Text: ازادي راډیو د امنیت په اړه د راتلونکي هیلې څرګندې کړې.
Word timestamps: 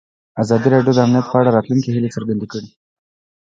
ازادي 0.41 0.67
راډیو 0.73 0.95
د 0.95 0.99
امنیت 1.05 1.25
په 1.29 1.35
اړه 1.39 1.49
د 1.51 1.55
راتلونکي 1.57 1.89
هیلې 1.91 2.13
څرګندې 2.15 2.45
کړې. 2.51 2.67